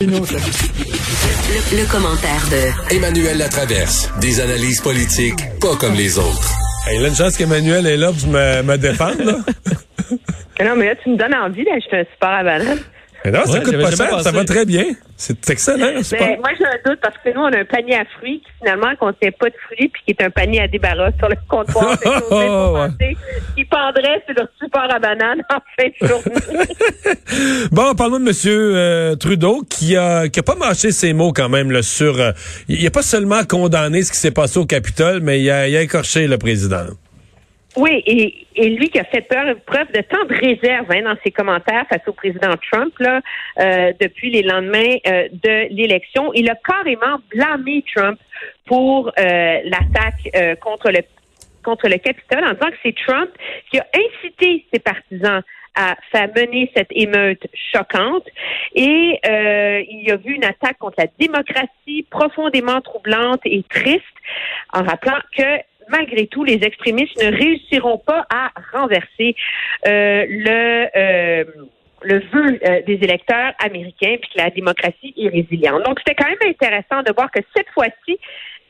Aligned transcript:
Le, 0.00 1.92
commentaire 1.92 2.42
de 2.50 2.94
Emmanuel 2.96 3.36
Latraverse. 3.36 4.10
Des 4.18 4.40
analyses 4.40 4.80
politiques 4.80 5.40
pas 5.60 5.76
comme 5.76 5.92
les 5.92 6.16
autres. 6.16 6.54
Il 6.90 7.04
a 7.04 7.08
une 7.08 7.14
chance 7.14 7.36
qu'Emmanuel 7.36 7.86
est 7.86 7.98
là 7.98 8.10
pour 8.10 8.28
me, 8.28 8.62
me 8.62 8.78
défendre. 8.78 9.22
Là. 9.22 9.34
non, 10.64 10.76
mais 10.76 10.86
là, 10.86 10.94
tu 11.02 11.10
me 11.10 11.18
donnes 11.18 11.34
envie 11.34 11.64
d'acheter 11.64 11.98
un 11.98 12.04
super 12.14 12.30
à 12.30 12.42
banane. 12.42 12.78
Mais 13.24 13.30
non, 13.30 13.44
ça 13.44 13.60
coûte 13.60 13.76
pas 13.76 13.90
cher, 13.90 14.20
ça 14.20 14.30
va 14.30 14.44
très 14.44 14.64
bien. 14.64 14.84
C'est 15.16 15.50
excellent. 15.50 16.00
Pas... 16.10 16.26
moi, 16.38 16.50
j'ai 16.58 16.64
un 16.64 16.90
doute 16.90 17.00
parce 17.02 17.16
que 17.22 17.28
nous, 17.34 17.40
on 17.40 17.52
a 17.52 17.58
un 17.58 17.64
panier 17.64 17.96
à 17.96 18.04
fruits 18.16 18.40
qui 18.40 18.50
finalement 18.58 18.90
ne 18.90 18.96
contient 18.96 19.30
pas 19.38 19.50
de 19.50 19.54
fruits 19.66 19.88
puis 19.88 20.02
qui 20.06 20.10
est 20.12 20.24
un 20.24 20.30
panier 20.30 20.62
à 20.62 20.68
débarras 20.68 21.10
sur 21.18 21.28
le 21.28 21.36
comptoir. 21.46 21.98
oh, 22.30 22.78
ouais. 22.78 23.16
qui 23.54 23.64
pendrait 23.66 24.22
sur 24.24 24.34
le 24.42 24.48
super 24.58 24.94
à 24.94 24.98
banane 24.98 25.42
en 25.50 25.58
fin 25.76 25.88
de 25.88 26.08
journée. 26.08 27.68
bon, 27.70 27.94
parlons 27.94 28.20
de 28.20 28.28
M. 28.28 28.34
Euh, 28.46 29.16
Trudeau 29.16 29.62
qui 29.68 29.96
a, 29.96 30.28
qui 30.28 30.40
a 30.40 30.42
pas 30.42 30.54
mâché 30.54 30.90
ses 30.90 31.12
mots 31.12 31.32
quand 31.32 31.50
même 31.50 31.70
là, 31.70 31.82
sur... 31.82 32.18
Euh, 32.18 32.32
il 32.68 32.86
a 32.86 32.90
pas 32.90 33.02
seulement 33.02 33.44
condamné 33.44 34.02
ce 34.02 34.12
qui 34.12 34.18
s'est 34.18 34.30
passé 34.30 34.58
au 34.58 34.64
Capitole, 34.64 35.20
mais 35.20 35.40
il 35.40 35.50
a, 35.50 35.68
il 35.68 35.76
a 35.76 35.82
écorché 35.82 36.26
le 36.26 36.38
président. 36.38 36.86
Oui, 37.76 38.02
et, 38.04 38.46
et, 38.56 38.68
lui 38.70 38.88
qui 38.88 38.98
a 38.98 39.04
fait 39.04 39.20
preuve 39.20 39.92
de 39.92 40.00
tant 40.00 40.24
de 40.24 40.34
réserve 40.34 40.90
hein, 40.90 41.02
dans 41.02 41.16
ses 41.22 41.30
commentaires 41.30 41.84
face 41.88 42.02
au 42.08 42.12
président 42.12 42.54
Trump 42.70 42.92
là, 42.98 43.20
euh, 43.60 43.92
depuis 44.00 44.30
les 44.30 44.42
lendemains 44.42 44.96
euh, 45.06 45.28
de 45.32 45.72
l'élection, 45.72 46.32
il 46.34 46.50
a 46.50 46.56
carrément 46.56 47.18
blâmé 47.30 47.84
Trump 47.94 48.18
pour 48.66 49.08
euh, 49.08 49.12
l'attaque 49.64 50.58
contre 50.60 50.90
le 50.90 50.98
contre 51.62 51.88
le 51.88 51.98
Capitole 51.98 52.44
en 52.44 52.54
disant 52.54 52.70
que 52.70 52.76
c'est 52.82 52.96
Trump 53.06 53.30
qui 53.70 53.78
a 53.78 53.86
incité 53.94 54.64
ses 54.72 54.80
partisans 54.80 55.42
à 55.74 55.96
faire 56.10 56.28
mener 56.34 56.70
cette 56.76 56.90
émeute 56.90 57.46
choquante. 57.72 58.26
Et 58.74 59.18
euh, 59.26 59.82
il 59.88 60.04
y 60.06 60.10
a 60.10 60.16
vu 60.16 60.34
une 60.34 60.44
attaque 60.44 60.78
contre 60.78 60.96
la 60.98 61.06
démocratie 61.18 62.06
profondément 62.10 62.80
troublante 62.80 63.40
et 63.44 63.62
triste, 63.68 64.04
en 64.72 64.82
rappelant 64.82 65.18
que 65.36 65.58
malgré 65.90 66.26
tout, 66.26 66.44
les 66.44 66.62
extrémistes 66.62 67.22
ne 67.22 67.30
réussiront 67.36 67.98
pas 67.98 68.26
à 68.30 68.50
renverser 68.72 69.34
euh, 69.86 70.24
le 70.28 70.88
euh, 70.96 71.44
le 72.02 72.18
vœu 72.32 72.58
euh, 72.64 72.82
des 72.86 72.94
électeurs 72.94 73.52
américains, 73.58 74.16
puis 74.20 74.30
que 74.34 74.38
la 74.38 74.50
démocratie 74.50 75.14
est 75.16 75.28
résiliente. 75.28 75.84
Donc, 75.84 75.98
c'était 75.98 76.14
quand 76.14 76.28
même 76.28 76.50
intéressant 76.50 77.02
de 77.02 77.12
voir 77.12 77.30
que 77.30 77.40
cette 77.54 77.68
fois-ci, 77.70 78.18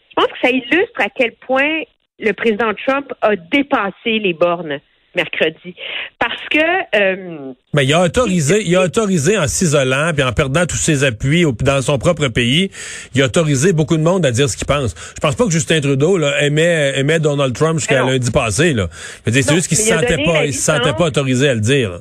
je 0.09 0.15
pense 0.17 0.27
que 0.27 0.39
ça 0.43 0.51
illustre 0.51 1.01
à 1.01 1.09
quel 1.09 1.33
point 1.33 1.83
le 2.19 2.33
président 2.33 2.73
Trump 2.87 3.13
a 3.23 3.37
dépassé 3.37 4.19
les 4.19 4.33
bornes 4.33 4.81
mercredi. 5.15 5.75
Parce 6.19 6.41
que... 6.51 6.59
Euh, 6.97 7.53
Mais 7.75 7.85
il 7.85 7.93
a 7.93 8.03
autorisé, 8.03 8.63
il 8.65 8.75
a 8.77 8.83
autorisé 8.83 9.39
en 9.39 9.49
s'isolant 9.49 10.13
puis 10.15 10.23
en 10.23 10.33
perdant 10.33 10.67
tous 10.67 10.77
ses 10.77 11.05
appuis 11.05 11.45
dans 11.61 11.83
son 11.83 11.99
propre 11.99 12.29
pays, 12.29 12.71
il 13.15 13.23
a 13.23 13.27
autorisé 13.27 13.73
beaucoup 13.73 13.97
de 13.97 14.03
monde 14.03 14.25
à 14.25 14.31
dire 14.31 14.49
ce 14.49 14.57
qu'il 14.57 14.67
pense. 14.67 14.95
Je 15.15 15.21
pense 15.21 15.35
pas 15.35 15.45
que 15.45 15.51
Justin 15.51 15.81
Trudeau 15.81 16.17
là, 16.17 16.43
aimait, 16.43 16.93
aimait 16.97 17.21
Donald 17.21 17.55
Trump 17.55 17.79
jusqu'à 17.79 18.05
lundi 18.05 18.31
passé. 18.31 18.73
Là. 18.73 18.89
C'est 19.27 19.51
juste 19.53 19.69
qu'il 19.69 19.77
se 19.77 19.89
sentait 19.89 20.23
pas, 20.25 20.47
il 20.47 20.55
se 20.55 20.63
sentait 20.63 20.93
pas 20.93 21.07
autorisé 21.07 21.49
à 21.49 21.55
le 21.55 21.61
dire. 21.61 22.01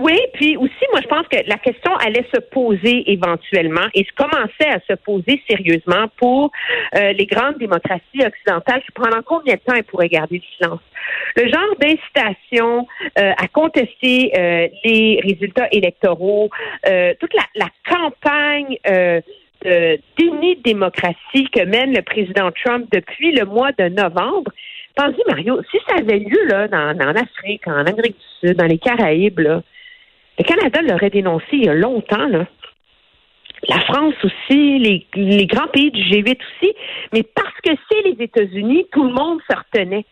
Oui, 0.00 0.16
puis 0.34 0.56
aussi, 0.56 0.84
moi, 0.92 1.00
je 1.02 1.08
pense 1.08 1.26
que 1.26 1.38
la 1.48 1.58
question 1.58 1.92
allait 1.96 2.24
se 2.32 2.40
poser 2.40 3.10
éventuellement 3.10 3.86
et 3.94 4.04
commençait 4.16 4.68
à 4.68 4.78
se 4.88 4.94
poser 4.94 5.42
sérieusement 5.50 6.06
pour 6.16 6.52
euh, 6.94 7.12
les 7.12 7.26
grandes 7.26 7.58
démocraties 7.58 8.24
occidentales. 8.24 8.82
Pendant 8.94 9.22
combien 9.22 9.54
de 9.54 9.60
temps 9.60 9.74
elles 9.74 9.82
pourraient 9.82 10.08
garder 10.08 10.36
le 10.36 10.42
silence? 10.56 10.80
Le 11.34 11.48
genre 11.48 11.74
d'incitation 11.80 12.86
euh, 13.18 13.32
à 13.36 13.48
contester 13.48 14.30
euh, 14.38 14.68
les 14.84 15.20
résultats 15.24 15.68
électoraux, 15.72 16.48
toute 17.18 17.34
la, 17.34 17.42
la 17.56 17.68
campagne 17.88 18.78
de 18.84 19.98
déni 20.16 20.56
démocratie 20.56 21.48
que 21.52 21.64
mène 21.64 21.92
le 21.92 22.02
président 22.02 22.50
Trump 22.64 22.86
depuis 22.92 23.32
le 23.32 23.44
mois 23.44 23.72
de 23.72 23.88
novembre. 23.88 24.52
Pensez, 24.94 25.22
Mario, 25.28 25.60
si 25.70 25.78
ça 25.88 25.96
avait 25.96 26.18
lieu 26.18 26.46
là, 26.46 26.68
dans, 26.68 26.98
en 27.00 27.16
Afrique, 27.16 27.66
en 27.66 27.86
Amérique 27.86 28.16
du 28.16 28.48
Sud, 28.48 28.56
dans 28.56 28.66
les 28.66 28.78
Caraïbes, 28.78 29.40
là, 29.40 29.62
le 30.38 30.44
Canada 30.44 30.82
l'aurait 30.82 31.10
dénoncé 31.10 31.46
il 31.52 31.64
y 31.64 31.68
a 31.68 31.74
longtemps, 31.74 32.28
là. 32.28 32.46
La 33.68 33.80
France 33.80 34.14
aussi, 34.22 34.78
les, 34.78 35.46
grands 35.46 35.66
pays 35.66 35.90
du 35.90 36.00
G8 36.02 36.38
aussi, 36.38 36.74
mais 37.12 37.24
parce 37.24 37.54
que 37.64 37.70
c'est 37.90 38.02
les 38.02 38.24
États-Unis, 38.24 38.86
tout 38.92 39.02
le 39.02 39.12
monde 39.12 39.40
se 39.50 39.56
retenait. 39.56 40.04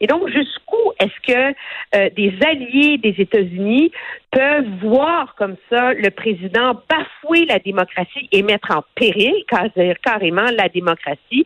Et 0.00 0.06
donc, 0.06 0.28
jusqu'où 0.28 0.92
est-ce 1.00 1.32
que 1.32 1.54
euh, 1.94 2.10
des 2.16 2.34
alliés 2.44 2.98
des 2.98 3.14
États-Unis 3.18 3.92
peuvent 4.30 4.68
voir 4.82 5.34
comme 5.36 5.56
ça 5.70 5.92
le 5.92 6.10
président 6.10 6.74
bafouer 6.88 7.46
la 7.46 7.58
démocratie 7.58 8.28
et 8.30 8.42
mettre 8.42 8.76
en 8.76 8.84
péril 8.94 9.44
carrément 10.04 10.50
la 10.56 10.68
démocratie? 10.68 11.44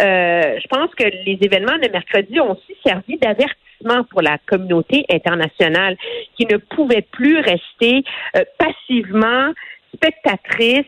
Euh, 0.00 0.58
je 0.60 0.68
pense 0.68 0.92
que 0.94 1.04
les 1.04 1.38
événements 1.42 1.78
de 1.78 1.88
mercredi 1.90 2.40
ont 2.40 2.52
aussi 2.52 2.76
servi 2.84 3.18
d'avertissement 3.18 3.71
pour 4.10 4.22
la 4.22 4.38
communauté 4.46 5.04
internationale 5.10 5.96
qui 6.36 6.46
ne 6.46 6.56
pouvait 6.56 7.02
plus 7.02 7.38
rester 7.38 8.04
euh, 8.36 8.44
passivement 8.58 9.52
spectatrice 9.94 10.86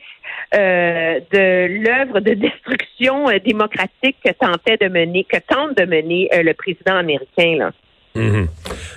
euh, 0.54 1.20
de 1.32 1.82
l'œuvre 1.82 2.20
de 2.20 2.34
destruction 2.34 3.28
euh, 3.28 3.38
démocratique 3.44 4.16
que 4.24 4.32
tentait 4.32 4.76
de 4.76 4.88
mener, 4.88 5.24
que 5.24 5.38
tente 5.38 5.76
de 5.76 5.84
mener 5.84 6.28
euh, 6.34 6.42
le 6.42 6.54
président 6.54 6.96
américain 6.96 7.56
là. 7.58 7.72
Mhm. 8.16 8.46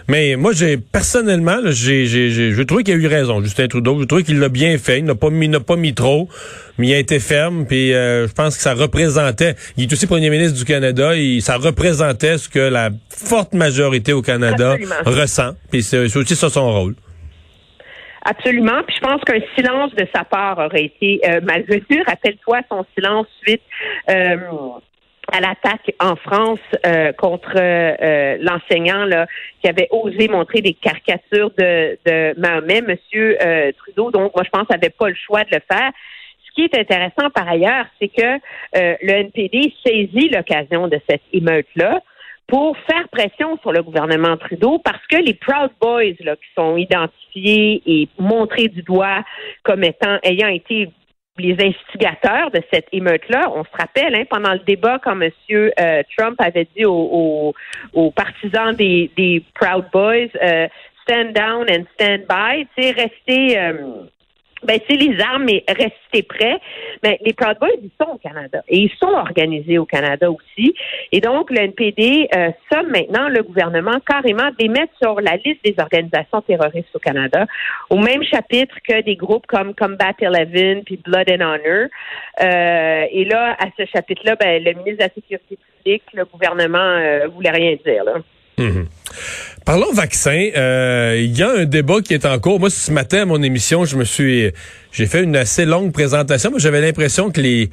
Mais 0.07 0.35
moi, 0.35 0.53
j'ai 0.53 0.77
personnellement, 0.77 1.57
j'ai, 1.65 2.65
trouve 2.67 2.83
qu'il 2.83 2.93
a 2.93 2.97
eu 2.97 3.07
raison, 3.07 3.41
Justin 3.41 3.67
Trudeau. 3.67 3.99
Je 3.99 4.05
trouve 4.05 4.23
qu'il 4.23 4.39
l'a 4.39 4.49
bien 4.49 4.77
fait. 4.77 4.99
Il 4.99 5.05
n'a 5.05 5.15
pas 5.15 5.31
mis, 5.31 5.47
n'a 5.47 5.59
pas 5.59 5.75
mis 5.75 5.95
trop, 5.95 6.29
mais 6.77 6.87
il 6.87 6.93
a 6.93 6.99
été 6.99 7.19
ferme. 7.19 7.65
Puis 7.65 7.89
je 7.91 8.31
pense 8.33 8.55
que 8.55 8.61
ça 8.61 8.75
représentait. 8.75 9.55
Il 9.75 9.83
est 9.83 9.93
aussi 9.93 10.05
premier 10.05 10.29
ministre 10.29 10.57
du 10.57 10.65
Canada. 10.65 11.15
Il, 11.15 11.41
ça 11.41 11.57
représentait 11.57 12.37
ce 12.37 12.47
que 12.47 12.59
la 12.59 12.91
forte 13.09 13.53
majorité 13.53 14.13
au 14.13 14.21
Canada 14.21 14.77
ressent. 15.05 15.53
Puis 15.71 15.81
c'est, 15.81 16.07
c'est 16.09 16.19
aussi 16.19 16.35
ça 16.35 16.49
son 16.49 16.71
rôle. 16.71 16.95
Absolument. 18.29 18.83
Puis 18.85 18.97
je 18.97 19.07
pense 19.07 19.21
qu'un 19.23 19.39
silence 19.55 19.95
de 19.95 20.05
sa 20.13 20.25
part 20.25 20.57
aurait 20.59 20.83
été 20.83 21.21
euh, 21.25 21.39
malvenu. 21.41 22.03
Rappelle-toi 22.05 22.59
son 22.69 22.85
silence 22.93 23.27
suite 23.41 23.61
euh, 24.09 24.35
à 25.31 25.41
l'attaque 25.41 25.93
en 25.99 26.15
France 26.15 26.59
euh, 26.85 27.11
contre 27.13 27.55
euh, 27.55 28.37
l'enseignant 28.39 29.05
là, 29.05 29.27
qui 29.61 29.69
avait 29.69 29.87
osé 29.91 30.27
montrer 30.27 30.61
des 30.61 30.73
caricatures 30.73 31.51
de, 31.57 31.97
de 32.05 32.39
Mahomet, 32.39 32.81
Monsieur 32.81 33.37
Trudeau. 33.77 34.11
Donc, 34.11 34.35
moi, 34.35 34.43
je 34.43 34.49
pense 34.49 34.69
n'avait 34.69 34.89
pas 34.89 35.09
le 35.09 35.15
choix 35.15 35.43
de 35.43 35.49
le 35.51 35.61
faire. 35.69 35.91
Ce 36.47 36.51
qui 36.55 36.63
est 36.63 36.77
intéressant 36.79 37.29
par 37.33 37.47
ailleurs, 37.47 37.85
c'est 37.99 38.07
que 38.07 38.39
le 38.73 39.11
NPD 39.11 39.73
saisit 39.85 40.29
l'occasion 40.29 40.87
de 40.87 40.99
cette 41.07 41.21
émeute-là 41.33 42.01
pour 42.47 42.77
faire 42.89 43.07
pression 43.09 43.57
sur 43.61 43.71
le 43.73 43.83
gouvernement 43.83 44.37
Trudeau 44.37 44.79
parce 44.79 45.05
que 45.07 45.17
les 45.17 45.33
Proud 45.33 45.71
Boys 45.81 46.15
là, 46.21 46.35
qui 46.35 46.47
sont 46.55 46.77
identifiés 46.77 47.83
et 47.85 48.07
montrés 48.17 48.69
du 48.69 48.81
doigt 48.81 49.23
comme 49.63 49.83
étant 49.83 50.17
ayant 50.23 50.47
été 50.47 50.89
les 51.39 51.53
instigateurs 51.59 52.51
de 52.51 52.61
cette 52.71 52.87
émeute-là, 52.91 53.51
on 53.53 53.63
se 53.63 53.69
rappelle, 53.77 54.15
hein, 54.15 54.23
pendant 54.29 54.53
le 54.53 54.59
débat, 54.59 54.99
quand 55.03 55.19
M. 55.19 55.31
Euh, 55.51 56.03
Trump 56.17 56.39
avait 56.39 56.67
dit 56.75 56.85
aux, 56.85 57.53
partisans 58.15 58.73
des, 58.75 59.11
des 59.15 59.43
Proud 59.53 59.85
Boys, 59.91 60.29
euh, 60.41 60.67
stand 61.03 61.33
down 61.33 61.65
and 61.69 61.85
stand 61.95 62.25
by, 62.27 62.67
c'est 62.77 62.91
rester 62.91 63.57
euh, 63.57 63.73
ben, 64.63 64.79
c'est 64.87 64.95
les 64.95 65.19
armes, 65.21 65.45
mais 65.45 65.63
restez 65.67 66.23
prêts. 66.23 66.59
Mais 67.03 67.19
les 67.23 67.33
Proud 67.33 67.57
Boys, 67.59 67.69
ils 67.81 67.91
sont 68.01 68.11
au 68.13 68.17
Canada 68.17 68.61
et 68.67 68.77
ils 68.79 68.91
sont 68.99 69.13
organisés 69.13 69.77
au 69.77 69.85
Canada 69.85 70.29
aussi. 70.31 70.73
Et 71.11 71.21
donc, 71.21 71.51
le 71.51 71.59
NPD 71.59 72.27
euh, 72.35 72.49
somme 72.71 72.89
maintenant 72.89 73.29
le 73.29 73.43
gouvernement 73.43 73.99
carrément 74.05 74.49
d'émettre 74.57 74.93
sur 75.01 75.21
la 75.21 75.35
liste 75.37 75.63
des 75.63 75.75
organisations 75.77 76.41
terroristes 76.41 76.95
au 76.95 76.99
Canada, 76.99 77.45
au 77.89 77.97
même 77.97 78.23
chapitre 78.23 78.75
que 78.87 79.01
des 79.01 79.15
groupes 79.15 79.45
comme 79.47 79.75
Combat 79.75 80.13
11 80.21 80.83
puis 80.85 80.97
Blood 80.97 81.29
and 81.29 81.41
Honor. 81.41 81.87
Euh, 82.41 83.05
et 83.11 83.25
là, 83.25 83.55
à 83.59 83.67
ce 83.77 83.85
chapitre-là, 83.85 84.35
ben, 84.35 84.63
le 84.63 84.71
ministre 84.73 84.97
de 84.97 85.03
la 85.03 85.13
Sécurité 85.13 85.57
publique, 85.57 86.03
le 86.13 86.25
gouvernement 86.25 86.77
euh, 86.79 87.27
voulait 87.27 87.51
rien 87.51 87.75
dire. 87.85 88.03
Là. 88.03 88.15
Mhm. 88.57 88.87
Parlons 89.65 89.91
vaccin. 89.93 90.49
Euh, 90.55 91.21
il 91.21 91.37
y 91.37 91.43
a 91.43 91.51
un 91.51 91.65
débat 91.65 92.01
qui 92.01 92.13
est 92.13 92.25
en 92.25 92.39
cours. 92.39 92.59
Moi, 92.59 92.69
ce 92.69 92.91
matin, 92.91 93.23
à 93.23 93.25
mon 93.25 93.41
émission, 93.43 93.85
je 93.85 93.97
me 93.97 94.05
suis, 94.05 94.51
j'ai 94.91 95.05
fait 95.05 95.23
une 95.23 95.35
assez 95.35 95.65
longue 95.65 95.91
présentation. 95.91 96.51
Moi, 96.51 96.59
j'avais 96.59 96.81
l'impression 96.81 97.31
que 97.31 97.41
les 97.41 97.69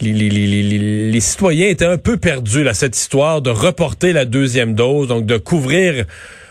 les, 0.00 0.12
les, 0.12 0.28
les, 0.30 1.10
les, 1.12 1.20
citoyens 1.20 1.68
étaient 1.68 1.84
un 1.84 1.98
peu 1.98 2.16
perdus 2.16 2.64
là 2.64 2.74
cette 2.74 2.96
histoire 2.96 3.40
de 3.40 3.50
reporter 3.50 4.12
la 4.12 4.24
deuxième 4.24 4.74
dose, 4.74 5.06
donc 5.06 5.26
de 5.26 5.36
couvrir 5.36 6.06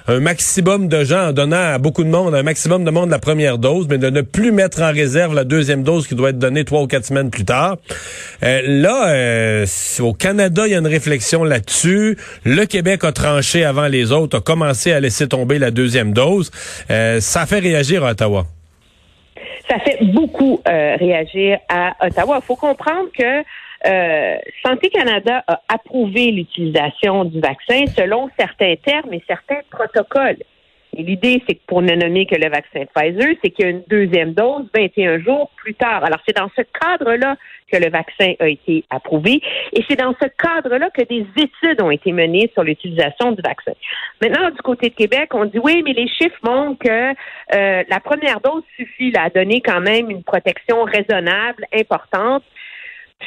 un 0.08 0.20
maximum 0.20 0.88
de 0.88 1.04
gens 1.04 1.30
en 1.30 1.32
donnant 1.34 1.74
à 1.74 1.78
beaucoup 1.78 2.04
de 2.04 2.10
monde 2.10 2.34
un 2.36 2.44
maximum 2.44 2.84
de 2.84 2.92
monde 2.92 3.10
la 3.10 3.20
première 3.20 3.58
dose, 3.58 3.88
mais 3.90 3.98
de 3.98 4.10
ne 4.10 4.22
plus 4.22 4.52
mettre 4.52 4.82
en 4.82 4.92
réserve 4.92 5.34
la 5.34 5.44
deuxième 5.44 5.84
dose 5.84 6.08
qui 6.08 6.16
doit 6.16 6.30
être 6.30 6.40
donnée 6.40 6.66
trois 6.66 6.82
ou 6.82 6.88
quatre 6.88 7.06
semaines 7.06 7.30
plus 7.30 7.46
tard. 7.46 7.78
Euh, 8.44 8.62
là, 8.66 9.10
euh, 9.10 9.66
au 10.00 10.14
Canada, 10.14 10.64
il 10.66 10.72
y 10.72 10.76
a 10.76 10.80
une 10.80 10.88
réflexion 10.88 11.44
là-dessus. 11.44 12.18
Le 12.46 12.66
Québec 12.66 13.04
a 13.04 13.12
tranché 13.12 13.64
avant 13.64 13.88
les 13.88 14.12
autres, 14.12 14.38
a 14.38 14.42
commencé 14.42 14.92
à 14.92 15.00
laisser 15.00 15.28
tomber 15.28 15.60
la 15.60 15.72
deuxième 15.72 16.14
dose. 16.14 16.52
Euh, 16.90 17.20
ça 17.20 17.46
fait 17.46 17.60
réagir 17.60 18.04
à 18.06 18.12
Ottawa 18.12 18.46
ça 19.72 19.80
fait 19.80 20.04
beaucoup 20.04 20.60
euh, 20.68 20.96
réagir 20.98 21.60
à 21.70 21.96
Ottawa. 22.06 22.40
Il 22.42 22.46
faut 22.46 22.56
comprendre 22.56 23.08
que 23.18 23.44
euh, 23.86 24.38
Santé 24.66 24.90
Canada 24.90 25.44
a 25.48 25.62
approuvé 25.68 26.32
l'utilisation 26.32 27.26
du 27.26 27.40
vaccin 27.40 27.86
selon 27.96 28.30
certains 28.38 28.76
termes 28.76 29.14
et 29.14 29.24
certains 29.28 29.62
protocoles. 29.70 30.38
Et 30.98 31.04
l'idée, 31.04 31.42
c'est 31.48 31.56
que 31.56 31.62
pour 31.68 31.82
ne 31.82 31.96
nommer 31.96 32.26
que 32.26 32.36
le 32.36 32.50
vaccin 32.50 32.84
Pfizer, 32.94 33.36
c'est 33.42 33.52
qu'il 33.52 33.66
y 33.66 33.68
a 33.68 33.72
une 33.72 33.84
deuxième 33.88 34.34
dose 34.34 34.66
21 34.76 35.20
jours 35.20 35.50
plus 35.56 35.74
tard. 35.74 36.04
Alors, 36.04 36.20
c'est 36.28 36.36
dans 36.36 36.50
ce 36.56 36.64
cadre-là 36.64 37.38
que 37.72 37.78
le 37.78 37.90
vaccin 37.90 38.34
a 38.40 38.50
été 38.50 38.84
approuvé 38.90 39.42
et 39.72 39.86
c'est 39.88 39.96
dans 39.96 40.14
ce 40.22 40.28
cadre-là 40.28 40.90
que 40.90 41.04
des 41.04 41.26
études 41.38 41.82
ont 41.82 41.92
été 41.92 42.12
menées 42.12 42.52
sur 42.54 42.64
l'utilisation 42.64 43.32
du 43.32 43.42
vaccin. 43.42 43.72
Maintenant, 44.22 44.50
du 44.50 44.62
côté 44.62 44.90
de 44.90 44.96
Québec, 44.96 45.30
on 45.34 45.46
dit 45.46 45.60
oui, 45.60 45.82
mais 45.86 45.94
les 45.94 46.10
chiffres 46.10 46.40
montrent 46.44 46.80
que 46.80 47.12
euh, 47.56 47.84
la 47.88 48.00
première 48.02 48.42
dose 48.42 48.64
suffit 48.76 49.12
là, 49.12 49.24
à 49.24 49.30
donner 49.30 49.62
quand 49.62 49.80
même 49.80 50.10
une 50.10 50.24
protection 50.24 50.84
raisonnable, 50.84 51.66
importante. 51.74 52.44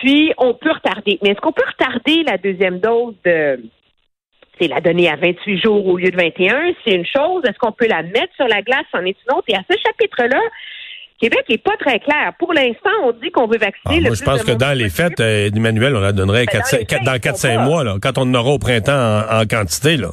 Puis, 0.01 0.33
on 0.39 0.55
peut 0.55 0.73
retarder. 0.73 1.19
Mais 1.23 1.31
est-ce 1.31 1.41
qu'on 1.41 1.53
peut 1.53 1.67
retarder 1.67 2.23
la 2.25 2.39
deuxième 2.39 2.81
dose 2.81 3.15
de 3.25 3.61
c'est 4.61 4.69
la 4.69 4.81
donner 4.81 5.09
à 5.09 5.17
28 5.17 5.63
jours 5.63 5.87
au 5.87 5.97
lieu 5.97 6.11
de 6.11 6.17
21, 6.17 6.75
c'est 6.85 6.95
une 6.95 7.07
chose. 7.07 7.43
Est-ce 7.45 7.59
qu'on 7.59 7.73
peut 7.73 7.89
la 7.89 8.03
mettre 8.03 8.33
sur 8.37 8.47
la 8.47 8.63
glace? 8.63 8.85
en 8.93 9.05
est 9.05 9.17
une 9.27 9.37
autre. 9.37 9.45
Et 9.49 9.57
à 9.57 9.63
ce 9.69 9.77
chapitre-là, 9.85 10.41
Québec 11.21 11.45
n'est 11.49 11.59
pas 11.59 11.77
très 11.79 11.99
clair. 11.99 12.33
Pour 12.39 12.53
l'instant, 12.53 12.91
on 13.05 13.13
dit 13.13 13.31
qu'on 13.31 13.47
veut 13.47 13.59
vacciner 13.59 13.97
ah, 13.97 14.01
le 14.01 14.07
moi, 14.09 14.15
je 14.15 14.25
pense 14.25 14.45
que 14.45 14.53
dans 14.53 14.77
les 14.77 14.91
fêtes, 14.91 15.21
euh, 15.21 15.51
Emmanuel, 15.55 15.97
on 15.97 16.01
la 16.01 16.13
donnerait 16.13 16.47
ben, 16.47 16.61
dans, 17.05 17.17
4-5 17.17 17.65
mois, 17.65 17.85
là, 17.85 17.97
quand 18.01 18.19
on 18.19 18.23
en 18.23 18.35
aura 18.35 18.51
au 18.53 18.59
printemps 18.59 19.23
en, 19.31 19.47
quantité. 19.47 19.97
Là. 19.97 20.11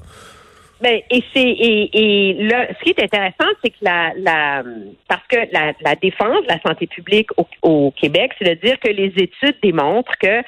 Ben, 0.81 0.99
et 1.11 1.23
c'est 1.33 1.41
et, 1.43 2.33
là, 2.39 2.67
ce 2.69 2.83
qui 2.83 2.89
est 2.89 3.03
intéressant, 3.03 3.49
c'est 3.63 3.69
que 3.69 3.77
la, 3.81 4.13
la 4.17 4.63
parce 5.07 5.25
que 5.27 5.37
la, 5.51 5.73
la 5.81 5.95
défense 5.95 6.41
de 6.43 6.47
la 6.47 6.59
santé 6.61 6.87
publique 6.87 7.29
au, 7.61 7.91
Québec, 7.91 8.31
c'est 8.39 8.55
de 8.55 8.67
dire 8.67 8.79
que 8.79 8.89
les 8.89 9.13
études 9.17 9.57
démontrent 9.61 10.17
que 10.19 10.41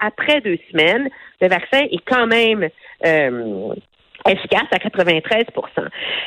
après 0.00 0.40
deux 0.40 0.58
semaines, 0.70 1.10
le 1.40 1.48
vaccin 1.48 1.80
est 1.90 2.02
quand 2.06 2.26
même 2.26 2.68
euh, 3.04 3.74
efficace 4.26 4.66
à 4.72 4.78
93% 4.78 5.44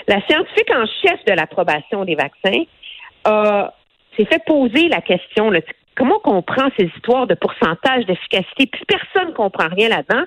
La 0.08 0.22
scientifique 0.28 0.72
en 0.76 0.86
chef 1.02 1.26
de 1.26 1.34
l'approbation 1.34 2.06
des 2.06 2.16
vaccins 2.16 2.64
s'est 4.16 4.26
fait 4.26 4.44
poser 4.46 4.88
la 4.90 5.02
question 5.02 5.52
comment 5.98 6.20
on 6.24 6.42
comprend 6.42 6.70
ces 6.78 6.86
histoires 6.96 7.28
de 7.28 7.34
pourcentage 7.34 8.06
d'efficacité, 8.06 8.68
puis 8.68 8.84
personne 8.88 9.30
ne 9.30 9.34
comprend 9.34 9.68
rien 9.68 9.90
là-dedans. 9.90 10.24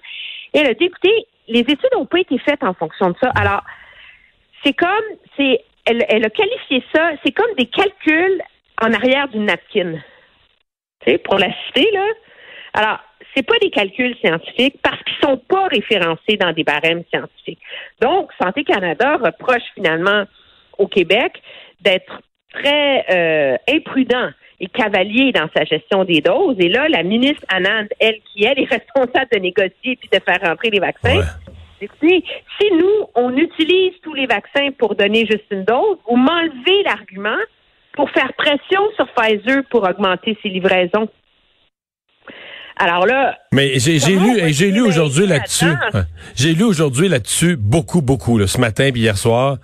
Et 0.52 0.58
elle 0.58 0.66
a 0.66 0.74
dit, 0.74 0.84
écoutez, 0.84 1.26
les 1.50 1.60
études 1.60 1.90
n'ont 1.92 2.06
pas 2.06 2.20
été 2.20 2.38
faites 2.38 2.62
en 2.62 2.74
fonction 2.74 3.10
de 3.10 3.16
ça. 3.20 3.30
Alors, 3.34 3.62
c'est 4.64 4.72
comme, 4.72 4.88
c'est, 5.36 5.64
elle, 5.84 6.04
elle 6.08 6.24
a 6.24 6.30
qualifié 6.30 6.82
ça, 6.94 7.10
c'est 7.24 7.32
comme 7.32 7.52
des 7.58 7.66
calculs 7.66 8.42
en 8.80 8.92
arrière 8.92 9.28
d'une 9.28 9.46
napkin. 9.46 9.94
Tu 11.00 11.10
sais, 11.10 11.18
pour 11.18 11.38
la 11.38 11.48
citer, 11.66 11.88
là. 11.92 12.06
Alors, 12.72 12.98
c'est 13.34 13.42
pas 13.42 13.58
des 13.60 13.70
calculs 13.70 14.16
scientifiques 14.20 14.76
parce 14.82 15.02
qu'ils 15.02 15.16
sont 15.22 15.38
pas 15.38 15.66
référencés 15.66 16.36
dans 16.38 16.52
des 16.52 16.64
barèmes 16.64 17.02
scientifiques. 17.12 17.60
Donc, 18.00 18.30
Santé 18.40 18.64
Canada 18.64 19.16
reproche 19.16 19.62
finalement 19.74 20.24
au 20.78 20.86
Québec 20.86 21.42
d'être 21.80 22.20
très 22.52 23.04
euh, 23.10 23.56
imprudent 23.68 24.30
et 24.60 24.66
cavalier 24.68 25.32
dans 25.32 25.48
sa 25.56 25.64
gestion 25.64 26.04
des 26.04 26.20
doses. 26.20 26.56
Et 26.58 26.68
là, 26.68 26.88
la 26.88 27.02
ministre 27.02 27.42
Anand, 27.48 27.86
elle, 27.98 28.16
qui 28.32 28.44
elle 28.44 28.58
est 28.58 28.70
responsable 28.70 29.28
de 29.32 29.38
négocier 29.38 29.96
puis 29.96 30.08
de 30.12 30.20
faire 30.24 30.40
rentrer 30.42 30.70
les 30.70 30.80
vaccins, 30.80 31.22
Écoutez, 31.82 32.22
si 32.60 32.66
nous, 32.72 33.06
on 33.14 33.34
utilise 33.34 33.92
tous 34.02 34.12
les 34.12 34.26
vaccins 34.26 34.68
pour 34.78 34.94
donner 34.94 35.26
juste 35.26 35.46
une 35.50 35.64
dose, 35.64 35.96
vous 36.08 36.16
m'enlevez 36.16 36.82
l'argument 36.84 37.38
pour 37.94 38.10
faire 38.10 38.30
pression 38.36 38.80
sur 38.96 39.08
Pfizer 39.14 39.62
pour 39.70 39.88
augmenter 39.88 40.36
ses 40.42 40.50
livraisons. 40.50 41.08
Alors 42.76 43.06
là. 43.06 43.38
Mais 43.52 43.78
j'ai 43.78 43.98
lu, 43.98 44.52
j'ai 44.52 44.70
lu 44.70 44.82
aujourd'hui 44.82 45.26
là-dessus. 45.26 45.72
J'ai 46.34 46.54
lu 46.54 46.64
aujourd'hui 46.64 47.08
là-dessus 47.08 47.56
beaucoup, 47.56 48.02
beaucoup, 48.02 48.38
là, 48.38 48.46
ce 48.46 48.60
matin 48.60 48.90
puis 48.92 49.02
hier 49.02 49.16
soir. 49.16 49.56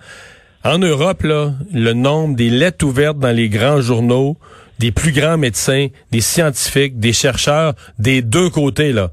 En 0.63 0.79
Europe, 0.79 1.21
là, 1.21 1.51
le 1.71 1.93
nombre 1.93 2.35
des 2.35 2.49
lettres 2.49 2.85
ouvertes 2.85 3.19
dans 3.19 3.35
les 3.35 3.47
grands 3.47 3.79
journaux, 3.79 4.37
des 4.79 4.91
plus 4.91 5.11
grands 5.11 5.37
médecins, 5.37 5.87
des 6.11 6.21
scientifiques, 6.21 6.99
des 6.99 7.13
chercheurs, 7.13 7.73
des 7.99 8.21
deux 8.21 8.49
côtés, 8.49 8.93
là. 8.93 9.11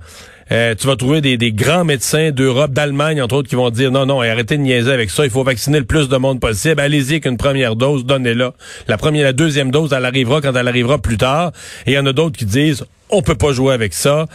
Euh, 0.52 0.75
tu 0.75 0.87
vas 0.87 0.96
trouver 0.96 1.20
des, 1.20 1.37
des 1.37 1.52
grands 1.52 1.85
médecins 1.85 2.31
d'Europe, 2.31 2.73
d'Allemagne, 2.73 3.23
entre 3.23 3.37
autres, 3.37 3.49
qui 3.49 3.55
vont 3.55 3.70
dire 3.70 3.91
non, 3.91 4.06
non, 4.06 4.20
arrêtez 4.20 4.56
de 4.56 4.62
niaiser 4.62 4.93
avec 4.93 5.11
ça, 5.11 5.25
il 5.25 5.31
faut 5.31 5.43
vacciner 5.43 5.79
le 5.79 5.85
plus 5.85 6.08
de 6.08 6.17
monde 6.17 6.41
possible. 6.41 6.81
Allez-y 6.81 7.12
avec 7.12 7.26
une 7.26 7.37
première 7.37 7.76
dose, 7.76 8.05
donnez-la. 8.05 8.52
La 8.88 8.96
première, 8.96 9.25
la 9.25 9.32
deuxième 9.32 9.70
dose, 9.70 9.93
elle 9.93 10.05
arrivera 10.05 10.41
quand 10.41 10.55
elle 10.55 10.69
arrivera 10.69 10.99
plus 10.99 11.17
tard. 11.17 11.52
Et 11.87 11.93
il 11.93 11.94
y 11.94 11.99
en 11.99 12.06
a 12.06 12.12
d'autres 12.12 12.37
qui 12.37 12.44
disent 12.44 12.85
on 13.11 13.23
peut 13.23 13.35
pas 13.35 13.52
jouer 13.52 13.75
avec 13.75 13.93
ça. 13.93 14.26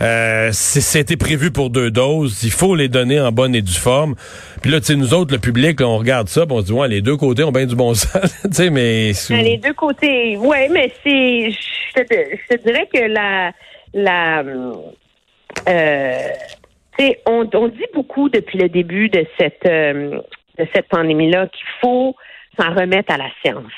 Euh, 0.00 0.50
c'était 0.52 1.16
prévu 1.16 1.50
pour 1.50 1.70
deux 1.70 1.90
doses. 1.90 2.42
Il 2.42 2.50
faut 2.50 2.74
les 2.74 2.88
donner 2.88 3.20
en 3.20 3.32
bonne 3.32 3.54
et 3.54 3.62
due 3.62 3.72
forme. 3.72 4.14
Puis 4.62 4.70
là, 4.70 4.80
tu 4.80 4.86
sais, 4.86 4.96
nous 4.96 5.14
autres, 5.14 5.32
le 5.32 5.40
public, 5.40 5.80
on 5.80 5.98
regarde 5.98 6.28
ça, 6.28 6.44
on 6.48 6.60
se 6.60 6.66
dit, 6.66 6.72
ouais, 6.72 6.88
les 6.88 7.02
deux 7.02 7.16
côtés 7.16 7.44
ont 7.44 7.52
bien 7.52 7.66
du 7.66 7.76
bon 7.76 7.94
sens. 7.94 8.34
tu 8.44 8.52
sais, 8.52 8.70
mais... 8.70 9.12
Ben, 9.28 9.44
les 9.44 9.58
deux 9.58 9.74
côtés, 9.74 10.36
ouais, 10.36 10.68
mais 10.70 10.92
c'est... 11.04 11.50
Je 11.50 12.02
te, 12.02 12.62
dirais 12.62 12.88
que 12.92 13.00
la... 13.00 13.52
la 13.92 14.42
euh, 15.68 16.28
on, 17.26 17.48
on, 17.52 17.68
dit 17.68 17.86
beaucoup 17.94 18.28
depuis 18.28 18.58
le 18.58 18.68
début 18.68 19.08
de 19.08 19.24
cette, 19.38 19.66
euh, 19.66 20.20
de 20.58 20.66
cette 20.74 20.88
pandémie-là 20.88 21.46
qu'il 21.48 21.66
faut 21.80 22.14
s'en 22.58 22.74
remettre 22.74 23.12
à 23.12 23.16
la 23.16 23.30
science. 23.42 23.72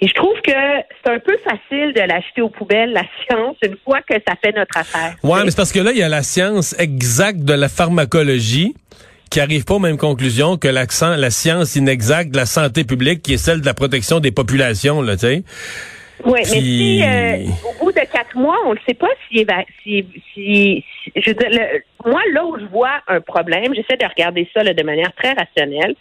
Et 0.00 0.08
je 0.08 0.14
trouve 0.14 0.40
que 0.42 0.52
c'est 0.52 1.12
un 1.12 1.18
peu 1.18 1.36
facile 1.38 1.92
de 1.94 2.00
l'acheter 2.00 2.42
aux 2.42 2.48
poubelles, 2.48 2.92
la 2.92 3.04
science, 3.24 3.56
une 3.62 3.76
fois 3.84 4.00
que 4.02 4.14
ça 4.26 4.34
fait 4.42 4.52
notre 4.52 4.76
affaire. 4.76 5.14
Oui, 5.22 5.38
mais 5.44 5.50
c'est 5.50 5.56
parce 5.56 5.72
que 5.72 5.80
là, 5.80 5.92
il 5.92 5.98
y 5.98 6.02
a 6.02 6.08
la 6.08 6.22
science 6.22 6.78
exacte 6.78 7.40
de 7.40 7.54
la 7.54 7.68
pharmacologie 7.68 8.74
qui 9.30 9.40
arrive 9.40 9.64
pas 9.64 9.74
aux 9.74 9.78
mêmes 9.78 9.96
conclusions 9.96 10.58
que 10.58 10.68
l'accent, 10.68 11.16
la 11.16 11.30
science 11.30 11.74
inexacte 11.74 12.32
de 12.32 12.36
la 12.36 12.46
santé 12.46 12.84
publique, 12.84 13.22
qui 13.22 13.34
est 13.34 13.38
celle 13.38 13.62
de 13.62 13.66
la 13.66 13.72
protection 13.72 14.20
des 14.20 14.30
populations, 14.30 15.00
là, 15.00 15.14
tu 15.14 15.20
sais. 15.20 15.42
Oui, 16.24 16.40
mais 16.40 16.44
si 16.44 17.02
euh, 17.02 17.50
au 17.68 17.84
bout 17.84 17.92
de 17.92 18.00
quatre 18.00 18.36
mois, 18.36 18.58
on 18.66 18.74
ne 18.74 18.78
sait 18.86 18.94
pas 18.94 19.08
si, 19.28 19.46
si, 19.82 20.04
si, 20.32 20.84
je 21.16 21.30
veux 21.30 21.34
dire, 21.34 21.60
moi 22.04 22.20
là 22.32 22.44
où 22.44 22.58
je 22.58 22.64
vois 22.66 23.00
un 23.08 23.20
problème, 23.20 23.74
j'essaie 23.74 23.96
de 23.96 24.06
regarder 24.06 24.48
ça 24.54 24.62
de 24.62 24.82
manière 24.84 25.12
très 25.14 25.32
rationnelle. 25.32 25.94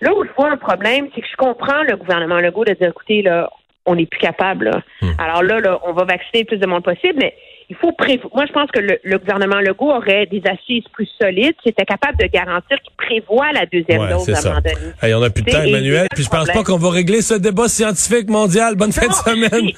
Là 0.00 0.12
où 0.14 0.24
je 0.24 0.30
vois 0.36 0.50
un 0.50 0.56
problème, 0.56 1.08
c'est 1.14 1.20
que 1.20 1.26
je 1.30 1.36
comprends 1.36 1.82
le 1.84 1.96
gouvernement 1.96 2.40
Legault 2.40 2.64
de 2.64 2.72
dire, 2.72 2.88
écoutez, 2.88 3.22
là, 3.22 3.48
on 3.86 3.94
n'est 3.94 4.06
plus 4.06 4.18
capable. 4.18 4.70
Hmm. 5.00 5.10
Alors 5.18 5.42
là, 5.42 5.60
là, 5.60 5.80
on 5.84 5.92
va 5.92 6.04
vacciner 6.04 6.40
le 6.40 6.44
plus 6.46 6.58
de 6.58 6.66
monde 6.66 6.82
possible, 6.82 7.18
mais 7.18 7.34
il 7.68 7.76
faut 7.76 7.92
prévoir. 7.92 8.28
Moi, 8.34 8.44
je 8.46 8.52
pense 8.52 8.70
que 8.70 8.80
le, 8.80 9.18
gouvernement 9.18 9.60
Legault 9.60 9.90
aurait 9.90 10.26
des 10.26 10.42
assises 10.46 10.84
plus 10.92 11.08
solides, 11.20 11.54
qui 11.62 11.68
était 11.68 11.84
capable 11.84 12.18
de 12.18 12.26
garantir 12.26 12.78
qu'il 12.82 12.94
prévoit 12.96 13.52
la 13.52 13.66
deuxième 13.66 14.08
dose 14.08 14.28
à 14.30 14.38
un 14.38 14.42
moment 14.42 14.60
donné. 14.60 15.14
on 15.14 15.20
n'a 15.20 15.30
plus 15.30 15.42
de 15.42 15.50
temps, 15.50 15.62
Emmanuel. 15.62 16.06
Puis 16.14 16.24
je 16.24 16.30
pense 16.30 16.48
pas 16.48 16.62
qu'on 16.62 16.78
va 16.78 16.90
régler 16.90 17.22
ce 17.22 17.34
débat 17.34 17.68
scientifique 17.68 18.28
mondial. 18.28 18.76
Bonne 18.76 18.92
fin 18.92 19.08
de 19.08 19.12
semaine. 19.12 19.72